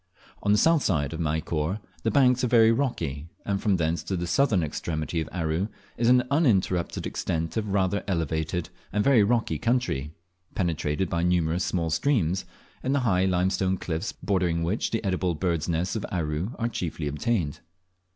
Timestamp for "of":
1.13-1.19, 5.21-5.29, 7.55-7.67, 15.95-16.03